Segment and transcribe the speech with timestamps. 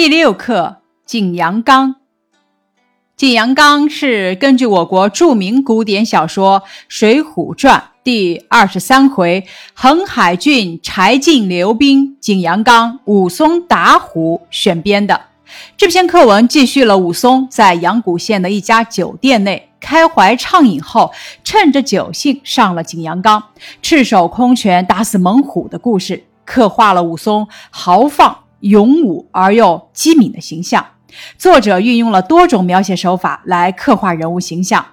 [0.00, 1.90] 第六课《景阳冈》。
[3.18, 15.20] 景阳冈是根据我国著名古典小说《水浒传》第二十三回“横海郡柴进刘兵，景阳冈武松打虎”选编的。
[15.76, 21.12] 这篇课文记叙了武松在阳谷县的一家酒店内开怀畅饮后，
[21.44, 23.42] 趁着酒兴上了景阳冈，
[23.82, 28.34] 赤手空拳打死猛虎的故事，刻画了武松豪放。
[28.60, 30.86] 勇武而又机敏的形象，
[31.36, 34.84] 作者运用了多种描写手法来刻画人物形象。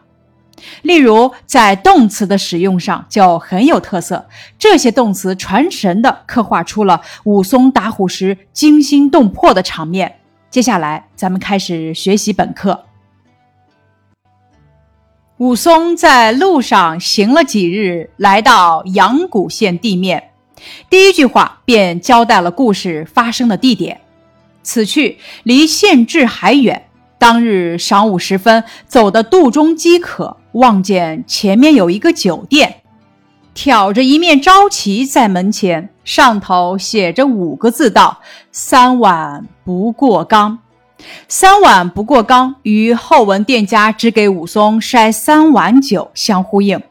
[0.81, 4.27] 例如，在动词的使用上就很有特色，
[4.57, 10.19] 这些动词传神地刻画出了武松打虎时惊心动魄的场面。
[10.49, 12.85] 接下来，咱们开始学习本课。
[15.37, 20.26] 武松在路上行了几日，来到阳谷县地面。
[20.89, 24.01] 第一句话便交代了故事发生的地点。
[24.63, 26.83] 此去离县治还远。
[27.19, 32.81] 当日晌午时分，走得肚中饥渴，望见前面有一个酒店，
[33.53, 38.21] 挑着一面招旗在门前，上头写着五个字道
[38.51, 40.59] ：“三碗不过冈。”
[41.27, 46.81] 三碗不过冈与后文店家只给武松筛三碗酒相呼应。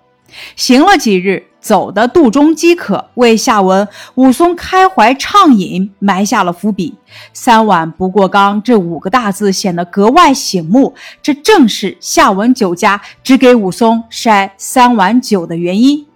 [0.57, 1.47] 行了几日。
[1.67, 6.95] 走的肚中饥渴，为下文武松开怀畅饮埋下了伏笔。
[7.33, 16.07] 三碗不过冈这五个大字显得格外醒目，这正是下文酒家只给武松筛三碗酒的原因。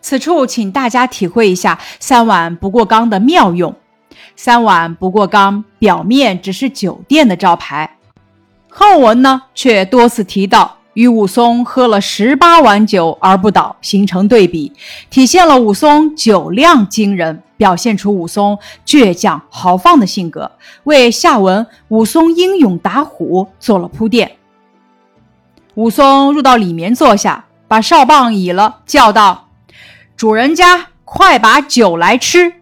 [0.00, 3.74] 此处，请大家体会一下“三碗不过冈”的妙用。
[4.36, 7.96] 三碗不过冈表面只是酒店的招牌，
[8.70, 10.76] 后文呢却多次提到。
[10.94, 14.72] 与武松喝了十八碗酒而不倒，形成对比，
[15.10, 20.52] 体现了武松酒量惊人，表现出武松倔强豪放的性格，
[20.84, 24.36] 为下文武松英勇打虎做了铺垫。
[25.74, 29.48] 武松入到里面坐下，把哨棒倚了，叫道
[30.16, 32.54] ：“主人家，快把酒来吃！”“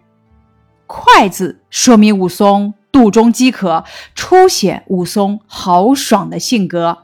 [0.87, 3.83] 快”字说明武松肚中饥渴，
[4.15, 7.02] 凸显武松豪爽的性格。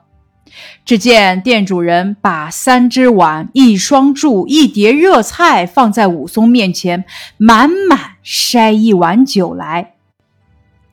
[0.86, 7.06] 只见店主人把三只碗、一双箸、一碟热菜放在武松面前，
[7.38, 9.94] 满满筛一碗酒来。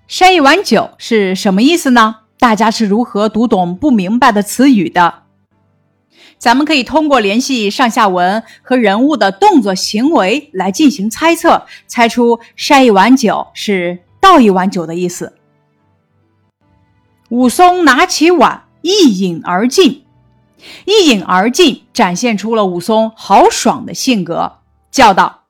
[0.08, 2.16] 筛一碗酒是什么意思呢？
[2.38, 5.22] 大家是如何读懂不明白的词语的？
[6.38, 15.32] 咱们可以通过联系上下文和人物的动作行为来进行猜测，猜出筛一碗酒是倒一碗酒的意思。
[17.30, 18.65] 武松拿起碗。
[18.86, 20.04] 一饮而尽，
[20.84, 24.58] 一饮而尽，展现出了武松豪爽的性格，
[24.92, 25.42] 叫道：“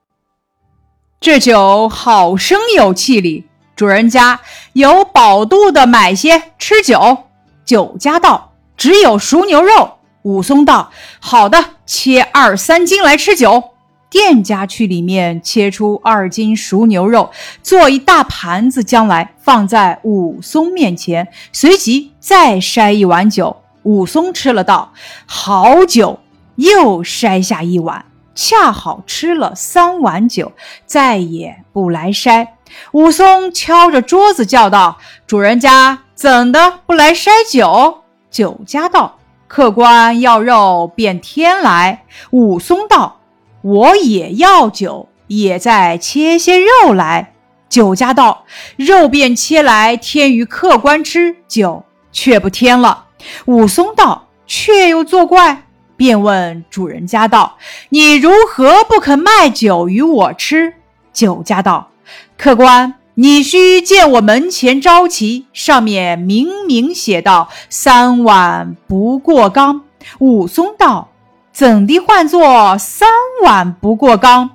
[1.21, 3.45] 这酒好生有气力，
[3.77, 4.41] 主人家
[4.73, 7.25] 有饱肚的买些吃酒。”
[7.67, 13.73] 酒家道：“只有熟牛肉。”武松道：“好的，切二三斤来吃酒。”
[14.09, 17.31] 店家去里面切出二斤熟牛肉，
[17.63, 23.57] 做一大盘子将来，放在武松面前，随即再筛一碗酒。
[23.83, 24.93] 武松吃了道
[25.27, 26.21] ：“好酒！”
[26.57, 30.53] 又筛下一碗，恰好吃了三碗酒，
[30.87, 32.49] 再也不来筛。
[32.93, 43.21] 武松敲着桌子叫道：“主人家怎的不来筛酒？”酒家道：“客官要肉，便添来。”武松道。
[43.67, 47.33] 我也要酒，也再切些肉来。
[47.69, 48.45] 酒家道
[48.79, 53.07] ：“肉便切来，添于客官吃，酒却不添了。”
[53.47, 55.65] 武松道：“却又作怪。”
[55.99, 57.57] 便问主人家道
[57.91, 60.75] ：“你如何不肯卖酒与我吃？”
[61.13, 61.91] 酒家道
[62.39, 69.83] ：“客官，你须见我门前招旗，上面明明写道‘三碗不过冈’。”
[70.21, 71.09] 武松道。
[71.57, 73.09] 怎地唤作三
[73.43, 74.51] 碗不过冈？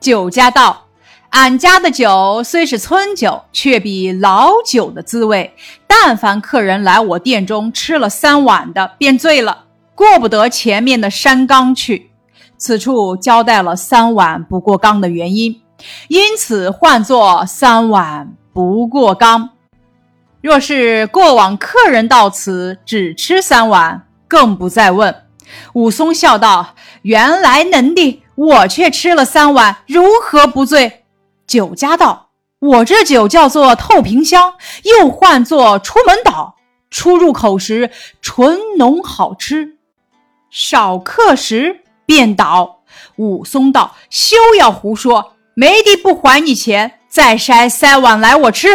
[0.00, 0.86] 酒家道
[1.28, 5.54] ：“俺家的酒虽是村酒，却比老酒的滋味。
[5.86, 9.64] 但凡客人来我店中吃了三碗的，便醉了，
[9.94, 12.10] 过不得前面的山冈去。”
[12.56, 15.60] 此处交代了三碗不过冈的原因，
[16.08, 19.50] 因此唤作三碗不过冈。
[20.40, 24.06] 若是过往客人到此只吃三碗。
[24.30, 25.26] 更不再问。
[25.72, 31.04] 武松笑道：“原来能的，我却吃了三碗，如何不醉？”
[31.48, 32.28] 酒家道
[32.60, 34.54] ：“我这酒叫做透瓶香，
[34.84, 36.54] 又唤作出门倒。
[36.88, 37.90] 出入口时
[38.22, 39.76] 醇浓好吃，
[40.50, 42.82] 少客时便倒。”
[43.16, 46.98] 武松道：“休要胡说，没的不还你钱。
[47.08, 48.68] 再筛三碗来我吃。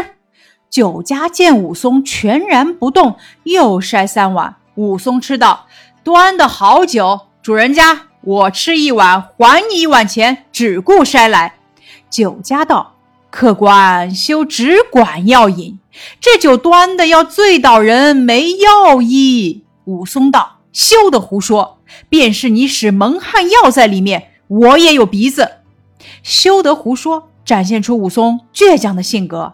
[0.70, 4.58] 酒家见武松全然不动，又筛三碗。
[4.76, 5.68] 武松吃道
[6.04, 11.56] ：“端的好酒，主人家，我吃一碗，还你一碗钱，只顾筛来。”
[12.10, 12.96] 酒家道
[13.32, 15.80] ：“客官休只管要饮，
[16.20, 21.80] 这酒端的要醉倒人，没药医。”武松道：“休得胡说，
[22.10, 25.52] 便是你使蒙汗药在里面，我也有鼻子。”
[26.22, 29.54] 休得胡说，展现出武松倔强的性格。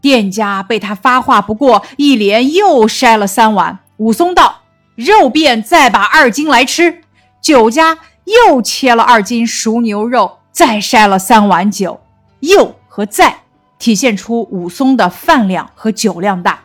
[0.00, 3.80] 店家被他发话不过，一连又筛了三碗。
[3.96, 4.62] 武松道
[4.96, 7.00] ：“肉便再把二斤来吃。”
[7.40, 10.38] 酒家又切了二斤熟牛肉。
[10.54, 12.00] 再筛了三碗酒，
[12.38, 13.40] 又和再
[13.80, 16.60] 体现出武松的饭量和酒量大。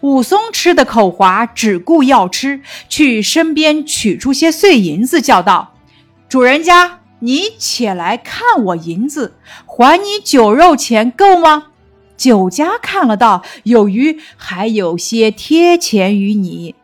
[0.00, 5.74] 武松吃的口滑，只顾要吃，去身边取出些碎银子，叫道
[6.28, 11.68] ：“主人家，你且来看我银子，还你酒肉钱够吗？”
[12.20, 16.74] 酒家看了道：“有余，还有些贴钱于你。”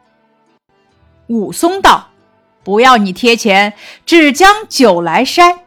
[1.29, 2.09] 武松道
[2.65, 3.75] ：“不要你贴钱，
[4.07, 5.59] 只将酒来筛。”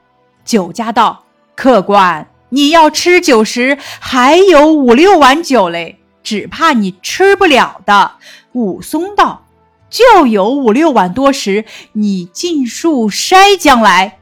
[0.44, 8.14] 酒家道：“客官，你要吃酒时，还有五六碗酒嘞，只怕你吃不了的。”
[8.54, 9.46] 武松道
[9.88, 14.18] ：“就有五六碗多时，你尽数筛将来。”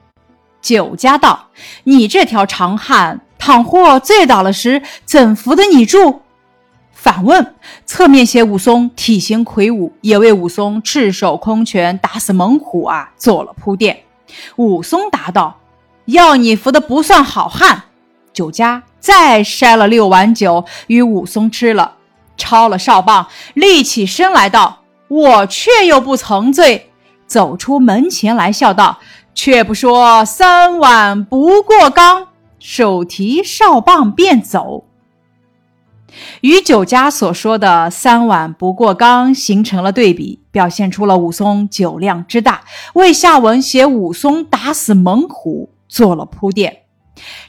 [0.61, 1.51] 酒家道
[1.85, 6.23] ：“你这条长汉，倘或醉倒了时，怎扶得你住？”
[6.91, 7.55] 反问
[7.85, 13.99] 侧面写武松体型魁梧，也为武松赤手空拳打死猛虎啊做了铺垫。
[14.57, 15.59] 武松答道。
[16.07, 17.83] 要你扶的不算好汉，
[18.33, 21.93] 酒家再筛了六碗酒与武松吃了，
[22.35, 26.91] 抄了哨棒，立起身来道：“我却又不曾醉。”
[27.27, 28.99] 走出门前来，笑道
[29.35, 32.27] ：“却不说三碗不过冈。”
[32.69, 34.83] 手提哨棒便走。
[36.41, 42.65] 与酒家所说的“三碗不过冈”形成了对比，表现出了武松酒量之大，
[42.95, 45.69] 为下文写武松打死猛虎。
[45.87, 46.79] 做了铺垫，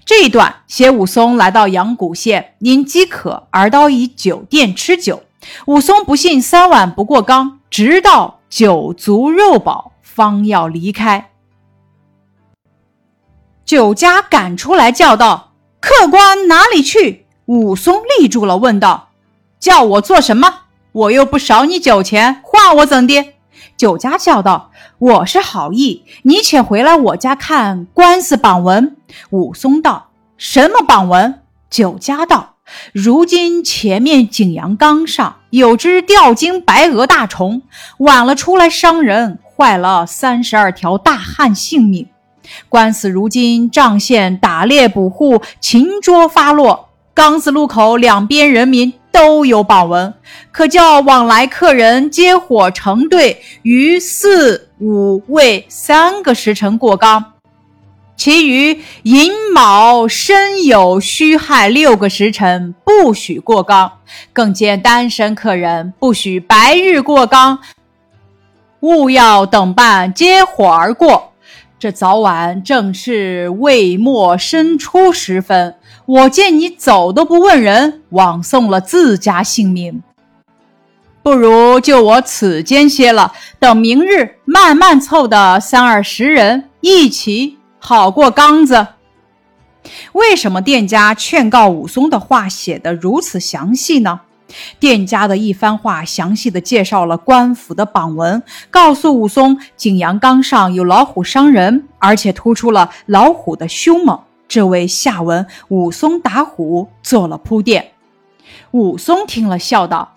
[0.04, 5.24] 这一段写武松来到阳谷县，因饥渴而到一酒店吃酒。
[5.66, 11.32] 武松不信三碗不过冈，直到酒足肉饱，方要离开。
[13.68, 19.10] 酒家赶出来叫道：“客官哪里去？”武松立住了，问道
[19.60, 20.60] ：“叫我做什么？
[20.92, 23.34] 我又不少你酒钱，话我怎的？”
[23.76, 28.96] 酒家笑道：“我是好意，你且回来我家看官司榜文。”
[29.32, 32.54] 武松道：“什么榜文？”酒家道
[32.94, 37.60] ：“如今前面景阳冈上有只吊睛白额大虫，
[37.98, 42.08] 晚了出来伤人，坏了三十二条大汉性命。
[42.68, 50.14] 官司如今仗县打猎捕户，擒捉发落，冈子路口两边人民。”都有榜文，
[50.52, 57.20] 可叫往来客人接伙成队，于四五未三个时辰过冈；
[58.16, 63.90] 其余寅卯申酉戌亥六个时辰不许过冈。
[64.32, 67.58] 更见单身客人不许白日过冈，
[68.80, 71.27] 勿要等半接伙而过。
[71.80, 75.76] 这早晚正是未末申初时分，
[76.06, 80.02] 我见你走都不问人，枉送了自家性命，
[81.22, 88.88] 不如就我此间歇了，等明日慢慢凑的三二十人一起好过刚子。
[90.14, 94.22] 为什么店家劝告武松的话写得如此详细呢？
[94.80, 107.92] 店家的一番话，详细的介绍了官府的榜文，告诉武松景阳冈上有老虎伤人，而且突出了老虎的凶猛，这为下文武松打虎做了铺垫。
[108.70, 110.16] 武松听了，笑道：“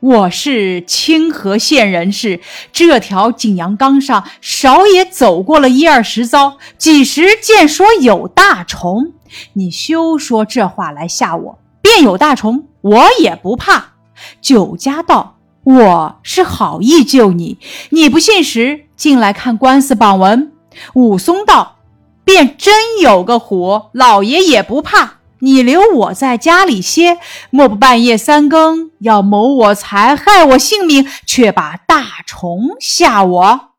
[0.00, 2.40] 我是清河县人士，
[2.72, 9.12] 这条景阳冈上少也走过了一二十遭，几时见说有大虫？
[9.54, 13.94] 你休说这话来吓我。”便有大虫，我也不怕。
[14.40, 17.58] 酒家道：“我是好意救你，
[17.90, 20.52] 你不信时，进来看官司榜文。”
[20.94, 21.78] 武松道
[22.24, 25.18] ：“便真有个虎，老爷也不怕。
[25.40, 27.18] 你留我在家里歇，
[27.48, 33.70] 莫不半夜三更要谋我财，害我性命，却把大虫吓我。”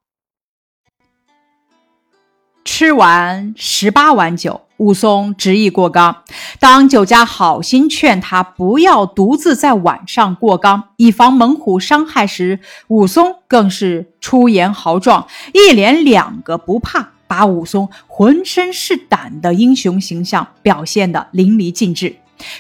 [2.66, 4.62] 吃完十八碗酒。
[4.82, 6.24] 武松执意过冈，
[6.60, 22.16] 当酒家好心劝他不要独自在晚上过冈，以防猛虎伤害时，武松更是出言豪壮，一连两个不怕，把武松浑身是胆的英雄形象表现得淋漓尽致。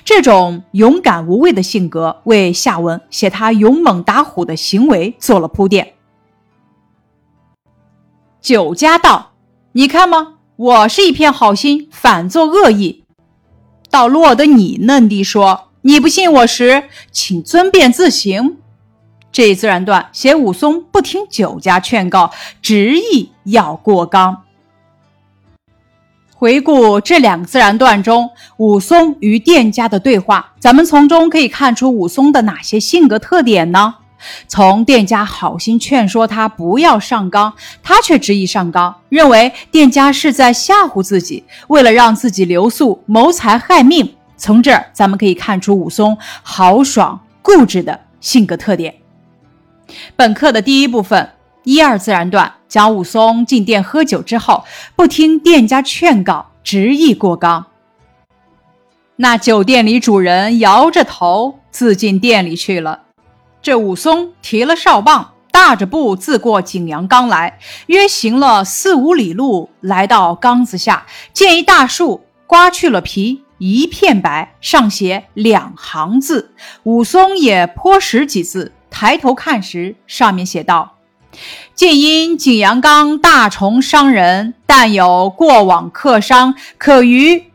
[0.06, 5.96] 这种勇敢无畏的性格，为下文写他勇猛打虎的行为做了铺垫。
[8.40, 9.32] 酒家道
[9.74, 10.36] ：“你看吗？
[10.62, 13.03] 我是一片好心，反作恶意。”
[13.89, 18.58] 到落得你嫩地说：“你不信我时，请尊便自行。”
[19.34, 24.44] 这一自然段写武松不听酒家劝告，执意要过冈。
[26.36, 33.96] 回顾这两个自然段中武松与店家的对话，咱们从中可以看出武松的哪些性格特点呢？
[34.48, 44.16] 从店家好心劝说他不要上纲，他却执意上纲，认为店家是在吓唬自己，为了让自己留宿，谋财害命。
[44.38, 48.96] 从这儿咱们可以看出武松豪爽固执的性格特点。
[50.16, 51.30] 本课的第一部分
[51.63, 52.54] 一二自然段。
[52.72, 54.63] 讲武松进店喝酒之后，
[54.96, 57.66] 不听店家劝告，执意过冈。
[59.18, 63.01] 那酒店里主人摇着头自进店里去了。
[63.62, 76.56] 这武松提了哨棒，大着步自过景阳冈来，约行了四五里路，来到冈子下，见一大树，刮去了皮，一片白，上写两行字。
[76.84, 80.98] 武松也颇识几字，抬头看时，上面写道。
[81.75, 87.51] 近因景阳冈大虫伤人，但有过往客商，可于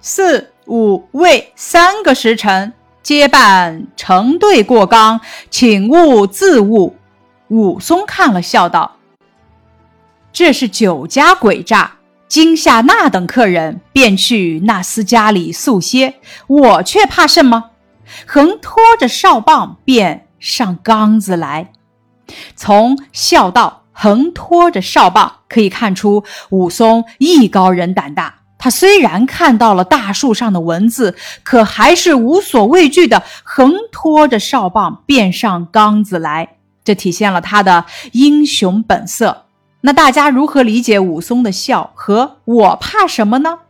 [0.00, 2.72] 四五未三个时辰，
[3.06, 6.96] 皆伴成队过冈，请勿自误。
[7.46, 8.96] 武松看了，笑道
[10.34, 16.16] ：“这是酒家诡诈，惊吓那等客人，便去那厮家里宿歇。
[16.48, 17.70] 我却怕什么？
[18.26, 21.70] 横拖着哨棒，便上冈子来。”
[22.56, 28.40] 从笑道横拖着哨棒，可以看出武松艺高人胆大。
[28.66, 36.56] 他虽然看到了大树上的文字，可还是无所畏惧的横拖着哨棒便上冈子来。
[36.82, 39.44] 这体现了他的英雄本色。
[39.82, 43.60] 那大家如何理解武松的笑和我怕什么呢？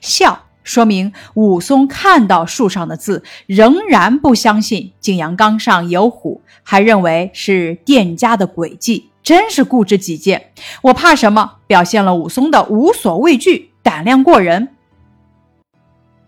[0.00, 0.46] 笑。
[0.64, 10.50] 说明武松看到树上的字，仍然不相信景阳冈上有虎，还认为是店家的诡计，真是固执己见。
[10.82, 11.52] 我怕什么？
[11.68, 14.68] 表现了武松的无所畏惧，胆量过人。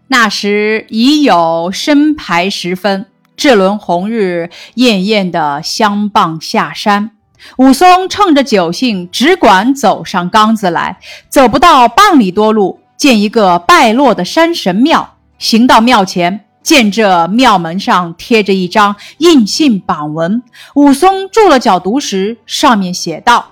[0.09, 3.07] 那时已有申牌时分，
[3.37, 7.13] 这轮红日艳艳的相傍下山。
[7.57, 12.81] 武松趁着酒兴，只管走上冈子来，走不到半里多路。
[12.97, 20.41] 见一个败落的山神庙，行到庙前，见这庙门上贴着一张印信榜文。
[20.77, 23.51] 武松住了脚读时，上面写道：“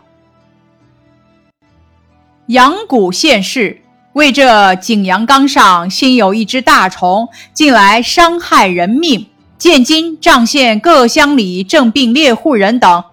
[2.47, 9.27] 阳谷县事，为这景阳冈上新有一只大虫近来伤害人命，
[9.59, 13.05] 现今瘴县各乡里正病猎户人等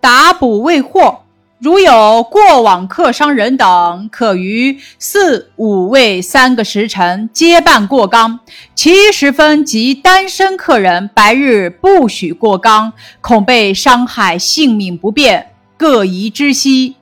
[0.00, 1.20] 打捕未获。”
[1.60, 8.40] 如有过往客商人等，可于四五位三个时辰接办过冈。
[8.74, 16.96] 其余时分及单身客人，白日不许过冈，恐被伤害性命不便，各宜知悉。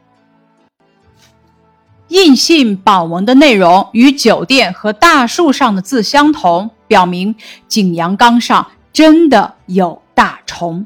[2.12, 7.34] 印信榜文的内容与酒店和大树上的字相同，表明
[7.68, 10.84] 景阳冈上真的有大虫。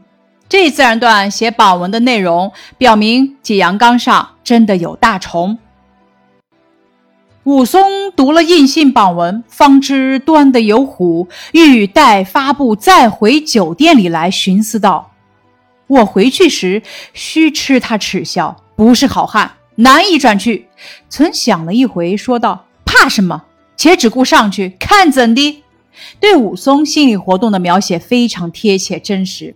[0.49, 5.59] 这自然段写榜文的内容，表明景阳冈上真的有大虫。
[7.43, 15.11] 武松读了印信榜文，方知端的有虎，欲待发布再回酒店里来，寻思道
[15.89, 20.69] ：“我回去时须吃他耻笑，不是好汉，难以转去。”
[21.09, 23.45] 曾想了一回，说道：“怕什么？
[23.77, 25.63] 且只顾上去看怎的。”
[26.21, 29.55] 对武松心理活动的描写非常贴切真实。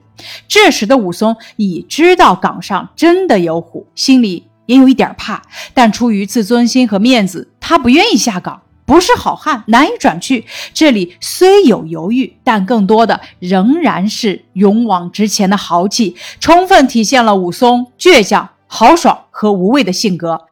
[0.49, 5.43] 这时的武松已知道岗上真的有虎，心里也有一点怕，
[5.75, 8.63] 但出于自尊心和面子，他不愿意下岗。
[8.87, 10.45] 不是好汉，难以转去。
[10.75, 20.47] 这里虽有犹豫，但更多的仍然是勇往直前的豪气，充分体现了武松倔强、豪爽和无畏的性格，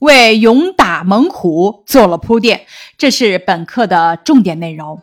[0.00, 2.66] 为勇打猛虎做了铺垫。
[2.98, 5.00] 这是本课的重点内容。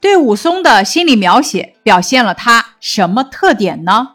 [0.00, 4.12] 对武松的心理描写表现了他什么特点呢？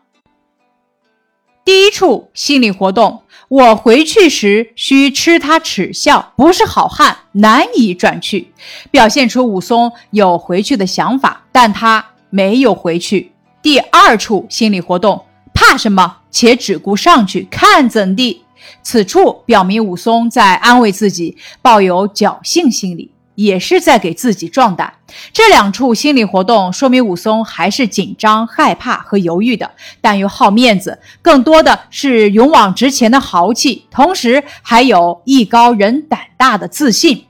[1.63, 8.51] 第一处心理活动，我回去时需吃他耻笑，不是好汉，难以转去，
[8.89, 13.31] 表现出武松有回去的想法，但他没有回去。
[13.61, 15.24] 第二处心理活动，
[15.55, 16.17] 怕什么？
[16.29, 18.43] 且只顾上去看怎地？
[18.83, 23.09] 此处表明武松在安慰自己，抱有侥幸心理。
[23.35, 24.93] 也是在给自己壮胆。
[25.33, 29.69] 这两处心理活动说明武松还是紧张、害怕和犹豫的，
[29.99, 37.25] 但又好面子，更多的是勇往直前的豪气，同时还有艺高人胆大的自信。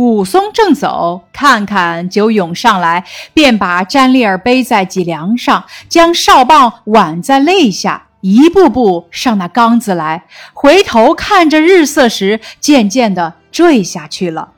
[0.00, 3.04] 武松正走，看看就涌上来，
[3.34, 10.24] 便把沾粒儿背在脊梁上，将哨棒挽在肋下，一步步上那缸子来。
[10.54, 14.52] 回头看着日色时，渐渐地坠下去了。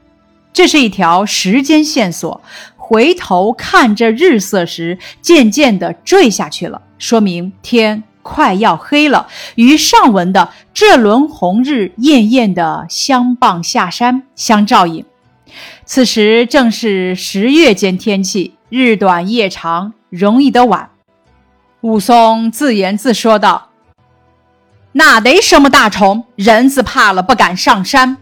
[0.53, 2.41] 这是一条时间线索。
[2.77, 9.27] 回头看着日色时，渐渐地坠下去了，说明天快要黑了。
[9.57, 15.05] 与上文的这轮红日艳艳的相傍下山相照应。
[15.95, 20.89] 此时正是十月间天气，日短夜长，容易得晚。
[21.83, 23.69] 武松自言自说道
[24.93, 28.17] ：“哪得什么大虫，人子怕了不敢上山。”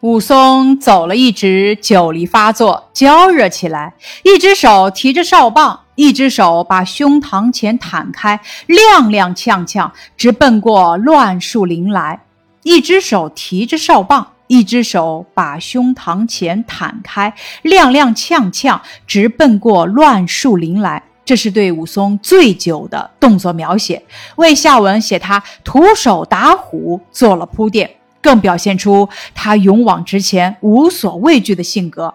[0.00, 12.22] 武松走了一直，酒力发作，焦热起来，一只手提着哨棒，一只手把胸膛前袒开，踉踉跄跄，直奔过乱树林来。
[12.62, 14.28] 一只手提着哨棒。
[14.46, 17.34] 一只手把胸膛前弹开，
[17.64, 21.02] 踉踉跄跄，直奔过乱树林来。
[21.24, 24.00] 这是对武松醉酒的动作描写，
[24.36, 32.14] 为下文写他徒手打虎做了铺垫，更表现出他勇往直前、无所畏惧的性格。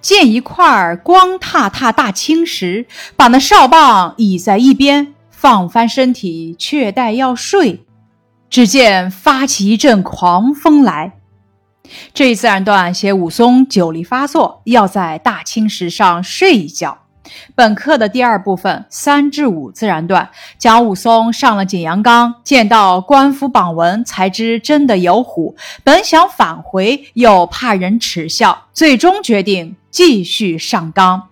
[0.00, 7.84] 见一块光踏踏大青石，把那哨棒倚在一边，放翻身体，却待要睡。
[8.50, 11.12] 只见发起一阵狂风来。
[12.12, 16.98] 这一自然段写武松酒力发作，要在大青石上睡一觉。
[17.54, 25.54] 本课的第二部分三至五自然段讲武松上了景阳冈，见到官府榜文，才知真的有虎。
[25.84, 31.27] 本想返回，又怕人耻笑，最终决定继续上冈。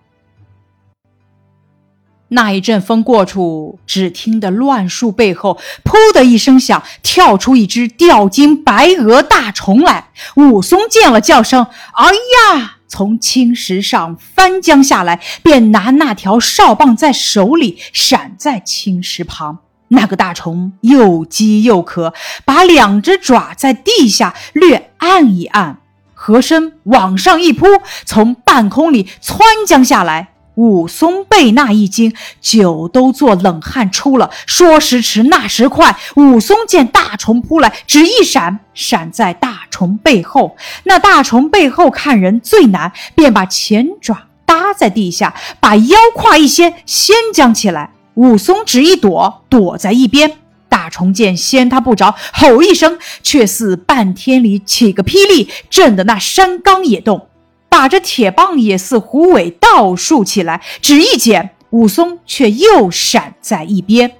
[2.29, 10.09] 那一阵风过处，只听得乱树背后“噗”的一声响，跳出一只吊睛白额大虫来。
[10.35, 19.59] 武松见了，叫声“哎呀”，从青石上翻将下来，便拿那条哨棒在手里，闪在青石旁。
[19.89, 22.13] 那个大虫又饥又渴，
[22.43, 25.79] 把两只爪在地下略按一按，
[26.13, 27.65] 和身往上一扑，
[28.05, 30.33] 从半空里窜将下来。
[30.57, 34.31] 武松被那一惊，酒都做冷汗出了。
[34.47, 40.57] 说时迟，那时快，武松见大虫扑来，只一闪，闪在大虫背后。
[40.85, 44.17] 那大虫背后看人最难，便把前爪
[44.47, 47.91] 搭在地下，把腰胯一掀，掀将起来。
[48.15, 50.37] 武松只一躲，躲在一边。
[50.67, 57.27] 大虫见掀他不着，吼一声，却似半天里起个霹雳，震得那山冈也动。
[57.69, 64.17] 把着铁棒也似虎尾倒竖起来，只一剪，武松却又闪在一边。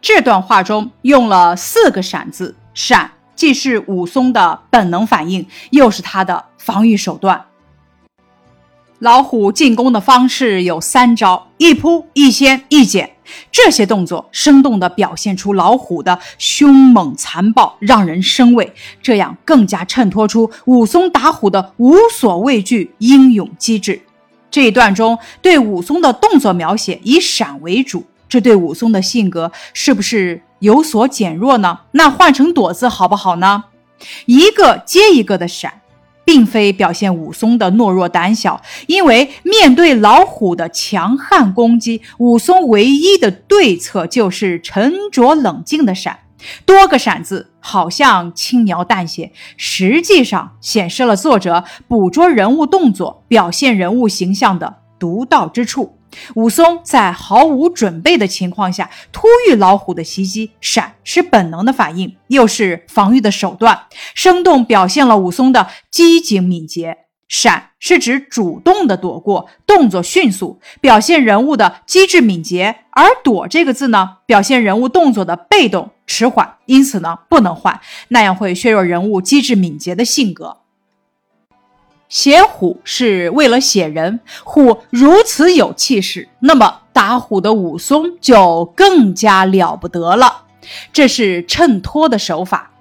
[0.00, 7.44] 这段话中用了四个“闪”字，闪既是武松的本能反应，又是他的防御手段。
[9.00, 13.16] 老虎进攻的方式有三招：一扑、一掀、一剪。
[13.50, 18.74] 这些动作生动地表现出老虎的凶猛残暴，让人生畏。
[19.02, 24.02] 这样更加衬托出武松打虎的无所畏惧、英勇机智。
[24.50, 31.78] 这一段中对武松的动作描写以闪为主，这对武松的性格是不是有所减弱呢？
[31.92, 33.64] 那换成躲字好不好呢？
[34.26, 35.79] 一个接一个的闪。
[36.30, 46.20] 并非表现武松的懦弱胆小，因为面对老虎的强悍攻击，武松唯一的对策就是沉着冷静的闪。
[46.64, 55.96] 多个闪字好像轻描淡写，实际上显示了作者捕捉人物动作、表现人物形象的独到之处。
[56.34, 66.98] 武松在毫无准备的情况下突遇老虎的袭击，闪是本能的反应，又是防御的手段，生动表现了武松的机警敏捷。
[67.28, 80.59] 闪是指主动的躲过，动作迅速，表现人物的机智敏捷；而躲这个字呢，表现人物动作的被动迟缓，因此呢不能换，那样会削弱人物机智敏捷的性格。
[82.10, 90.42] 写虎是为了写人，虎如此有气势，那么打虎的武松就更加了不得了。
[90.92, 92.72] 这是衬托的手法。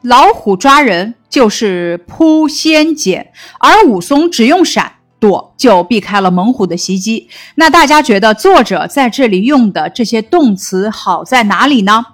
[0.00, 7.28] 老虎抓人就是扑先剪，而武松只用闪躲就避开了猛虎的袭击。
[7.56, 12.06] 那大家觉得作者在这里用的这些动词好在哪里呢？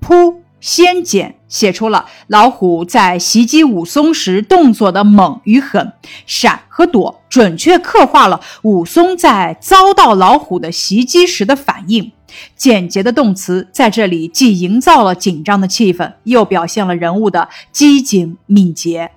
[0.00, 0.42] 扑。
[0.66, 5.92] 先简写出了老虎在袭击武松时动作的猛与狠，
[6.26, 12.10] 闪和躲准确刻画了武松在遭到老虎的袭击时的反应。
[12.56, 19.12] 简洁的动词在这里既营造了紧张的气氛，又表现了人物的机警敏捷。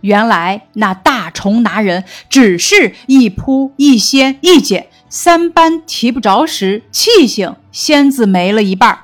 [0.00, 9.02] 原来那大虫拿人只是一扑一掀一剪，三般提不着时，气性先自没了一半。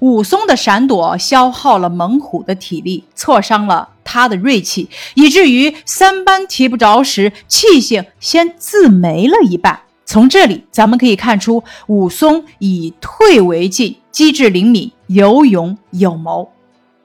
[0.00, 9.82] 武松的闪躲消耗了猛虎的体力，挫伤了他的锐气，以至于三般提不着时，气性先自没了一半。
[10.04, 16.50] 从这里咱们可以看出，武松以退为进，机智灵敏，有勇有谋。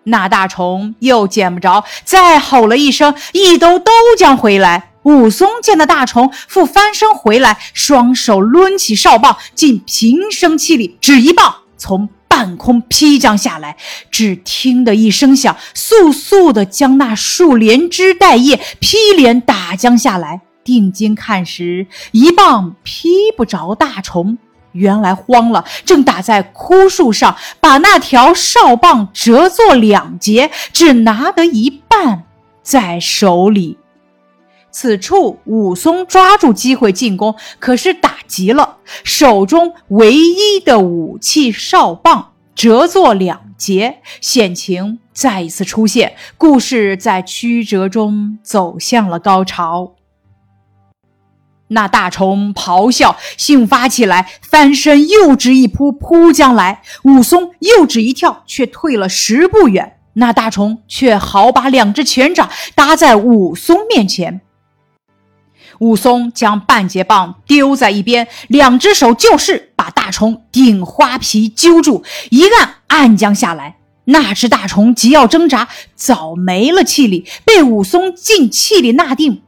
[0.05, 4.92] 那大虫又捡不着，再吼了一声，一兜都将回来。
[5.03, 13.77] 武松见那大虫复翻身回来，双手抡起哨棒，尽平生气力，只一棒从半空劈将下来。
[14.09, 20.41] 只听得一声响，速速的将那树连枝带叶劈连打将下来。
[20.63, 24.37] 定睛看时，一棒劈不着大虫。
[24.71, 32.23] 原来慌了，正打在枯树上，把那条哨棒折作两截，只拿得一半
[32.63, 33.77] 在手里。
[34.73, 49.93] 此处武松抓住机会进攻，可是打急了，手中唯一的武器哨棒折作两截，险情再一次出现，故事在曲折中走向了高潮。
[51.69, 56.81] 那大虫咆哮，兴发起来，翻身又直一扑，扑将来。
[57.03, 59.97] 武松又只一跳，却退了十步远。
[60.15, 64.41] 那大虫却好把两只拳掌搭在武松面前。
[65.83, 73.75] 武松将半截棒丢在一边，两只手就是把大虫顶花皮揪住，一按按将下来。
[74.05, 79.41] 那只大虫急要挣扎，早没了气力，被武松尽气力纳定。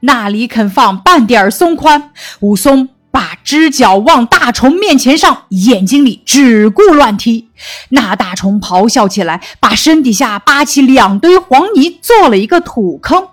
[0.00, 2.12] 那里肯放半点松宽？
[2.38, 7.48] 武松把只脚往大虫面前上，眼睛里只顾乱踢。
[7.88, 13.28] 那大虫咆哮起来，把身底下扒起两堆黄泥，做了一个土坑。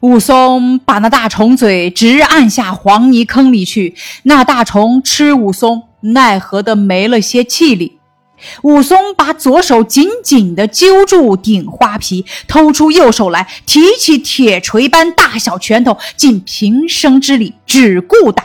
[0.00, 3.94] 武松把那大虫嘴直按下黄泥坑里去。
[4.24, 7.98] 那大虫吃武松，奈何的没了些气力。
[8.62, 18.44] 武松把左手紧紧地揪住顶花皮，偷出右手来，提起铁锤般大小拳头，尽平生之力，只顾打。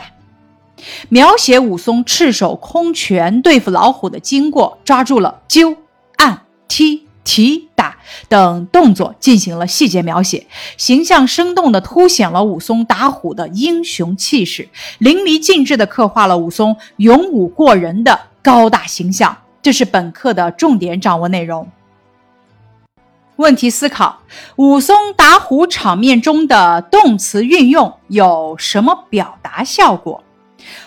[1.10, 5.76] 描写武松赤手空拳对付老虎的经过，抓住了揪、
[6.16, 7.96] 按、踢、提、打
[8.28, 14.68] 等动作，进行了细节描写，形象生动地凸显了武松打虎的英雄气势，
[14.98, 19.38] 淋漓尽致地刻画了武松勇武过人的高大形象。
[19.62, 21.66] 这是本课的重点掌握内容。
[23.36, 24.20] 问题思考：
[24.56, 30.22] 武松打虎场面中的动词运用有什么表达效果？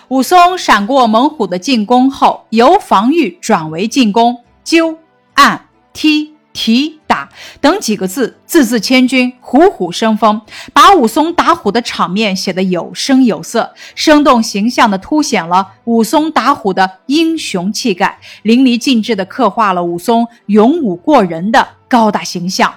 [0.06, 4.96] 武松闪过猛虎的进攻后，由防御转为进攻，揪、
[5.34, 6.35] 按、踢。
[6.56, 7.28] 提打
[7.60, 10.40] 等几个字，字字千钧，虎虎生风，
[10.72, 22.72] 把武松打虎的场面写得有声有色，生动形象地凸显了武松打虎的英雄气概，淋漓尽致地刻画了武松勇武过人的高大形象。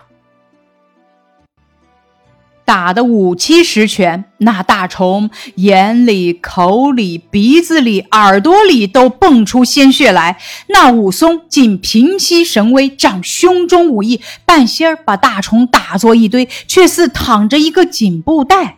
[2.69, 10.37] 打得五七十拳，那大虫眼里、口里、鼻子里、耳朵里都蹦出鲜血来。
[10.67, 18.77] 那武松竟平息神威，仗胸中武艺，半仙儿把大虫打作一堆，却似躺着一个锦布袋。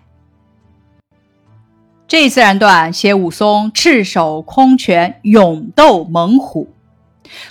[2.08, 6.70] 这自然段写武松赤手空拳勇斗猛虎。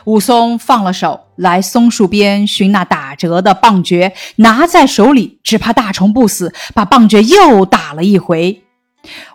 [0.05, 8.63] 武松放了手，来松树边寻那打折的棒橛，拿在手里，只怕大虫不死，把棒橛又打了一回。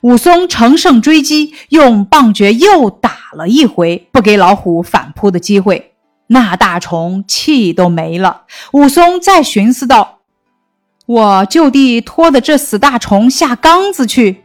[0.01, 5.93] 武松乘胜追击，用棒橛又打了一回，不给老虎反扑的机会。
[6.27, 8.43] 那大虫气都没了。
[8.73, 10.19] 武松再寻思道
[11.05, 14.43] ：“我就地拖的这死大虫下缸子去。”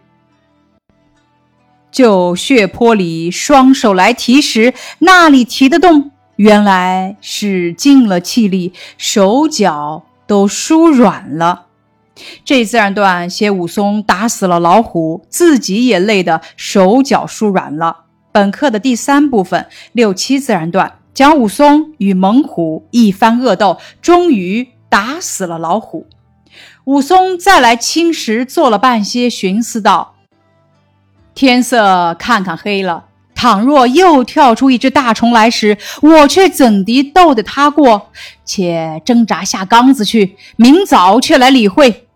[1.92, 6.12] 就血泊里双手来提时，那里提得动？
[6.40, 11.66] 原来使尽了气力，手脚都舒软了。
[12.46, 18.04] 这自然段写武松打死了老虎，自己也累得手脚舒软了。
[18.32, 26.06] 本课的第三部分六七自然段讲武松与猛虎一番恶斗，终于打死了老虎。
[26.84, 30.14] 武松再来青石，坐了半歇，寻思道。
[31.34, 33.04] 天色看看黑了，
[33.40, 38.08] 倘若又跳出一只大虫来时，我却怎地斗得他过？
[38.44, 42.06] 且挣扎下缸子去，明早却来理会。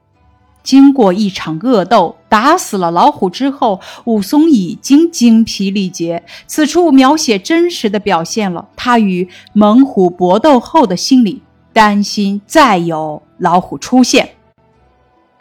[0.63, 6.23] 经过一场恶斗，打死了老虎之后，武松已经精疲力竭。
[6.47, 11.41] 此处描写真实的表现了他与猛虎搏斗后的心理，
[11.73, 14.29] 担心再有老虎出现，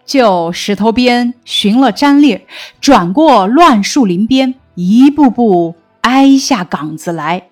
[0.05, 2.45] 就石头边寻了战略，
[2.79, 7.49] 转过乱树林边，一步步挨下岗子来。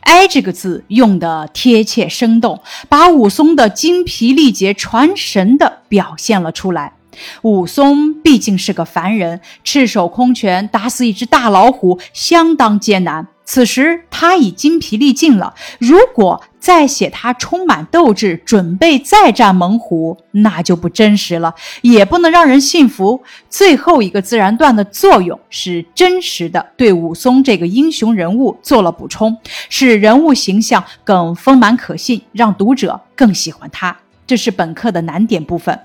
[0.00, 6.94] 挨这个字用的贴切生动，把武松的精疲力竭传神的表现了出来。
[7.42, 13.26] 武松毕竟是个凡人，赤手空拳打死一只大老虎相当艰难。
[13.46, 23.22] 此时他已精疲力尽了，如果再写他充满斗志，准备再战猛虎，那就不真实了，也不能让人信服。
[23.48, 29.38] 最后一个自然段的作用是真实的，对武松这个英雄人物做了补充，
[29.70, 33.96] 使人物形象更丰满可信，让读者更喜欢他。
[34.26, 35.78] 这是本课的难点部分。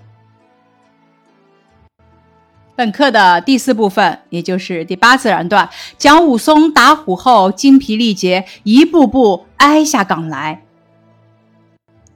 [2.82, 10.63] 本课的第四部分，也就是第八自然段，讲武松打虎后精疲力竭，一步步挨下岗来。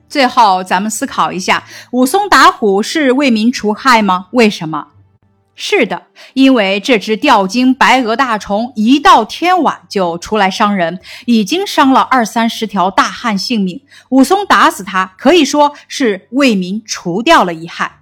[0.10, 4.26] 最后，咱们思考一下：武松打虎是为民除害吗？
[4.32, 4.88] 为什么？
[5.54, 13.84] 是的，因为这只吊睛白额大虫一到天晚就出来伤人，已经伤了二三十条大汉性命。
[14.10, 18.00] 武松打死它，可以说是为民除掉了一害。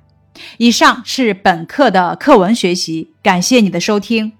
[0.58, 4.34] 以上是本课的课文学习，感谢你的收听。